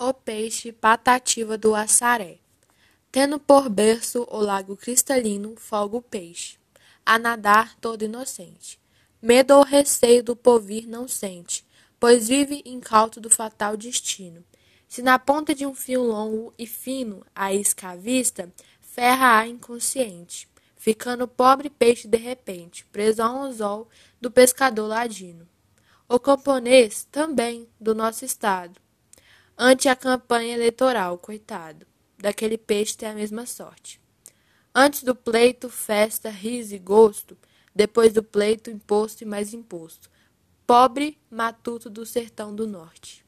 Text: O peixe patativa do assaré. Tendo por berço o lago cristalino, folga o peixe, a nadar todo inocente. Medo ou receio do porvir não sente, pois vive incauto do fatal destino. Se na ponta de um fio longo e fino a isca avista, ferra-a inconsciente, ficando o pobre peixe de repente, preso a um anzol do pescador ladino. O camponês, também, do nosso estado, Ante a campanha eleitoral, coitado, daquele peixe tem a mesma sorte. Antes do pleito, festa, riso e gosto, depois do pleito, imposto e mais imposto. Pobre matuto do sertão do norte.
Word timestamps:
O 0.00 0.14
peixe 0.14 0.70
patativa 0.70 1.58
do 1.58 1.74
assaré. 1.74 2.38
Tendo 3.10 3.40
por 3.40 3.68
berço 3.68 4.24
o 4.30 4.38
lago 4.38 4.76
cristalino, 4.76 5.56
folga 5.56 5.96
o 5.96 6.02
peixe, 6.02 6.56
a 7.04 7.18
nadar 7.18 7.74
todo 7.80 8.04
inocente. 8.04 8.78
Medo 9.20 9.56
ou 9.56 9.64
receio 9.64 10.22
do 10.22 10.36
porvir 10.36 10.86
não 10.86 11.08
sente, 11.08 11.66
pois 11.98 12.28
vive 12.28 12.62
incauto 12.64 13.20
do 13.20 13.28
fatal 13.28 13.76
destino. 13.76 14.44
Se 14.86 15.02
na 15.02 15.18
ponta 15.18 15.52
de 15.52 15.66
um 15.66 15.74
fio 15.74 16.04
longo 16.04 16.54
e 16.56 16.64
fino 16.64 17.26
a 17.34 17.52
isca 17.52 17.88
avista, 17.88 18.52
ferra-a 18.80 19.48
inconsciente, 19.48 20.48
ficando 20.76 21.24
o 21.24 21.28
pobre 21.28 21.68
peixe 21.68 22.06
de 22.06 22.18
repente, 22.18 22.84
preso 22.92 23.20
a 23.20 23.32
um 23.32 23.42
anzol 23.42 23.88
do 24.20 24.30
pescador 24.30 24.86
ladino. 24.86 25.48
O 26.08 26.20
camponês, 26.20 27.04
também, 27.10 27.68
do 27.80 27.96
nosso 27.96 28.24
estado, 28.24 28.80
Ante 29.60 29.88
a 29.88 29.96
campanha 29.96 30.54
eleitoral, 30.54 31.18
coitado, 31.18 31.84
daquele 32.16 32.56
peixe 32.56 32.96
tem 32.96 33.08
a 33.08 33.12
mesma 33.12 33.44
sorte. 33.44 34.00
Antes 34.72 35.02
do 35.02 35.16
pleito, 35.16 35.68
festa, 35.68 36.30
riso 36.30 36.76
e 36.76 36.78
gosto, 36.78 37.36
depois 37.74 38.12
do 38.12 38.22
pleito, 38.22 38.70
imposto 38.70 39.24
e 39.24 39.26
mais 39.26 39.52
imposto. 39.52 40.08
Pobre 40.64 41.18
matuto 41.28 41.90
do 41.90 42.06
sertão 42.06 42.54
do 42.54 42.68
norte. 42.68 43.26